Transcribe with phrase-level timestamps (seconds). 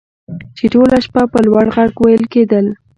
[0.57, 2.65] چې ټوله شپه په لوړ غږ ویل کیدل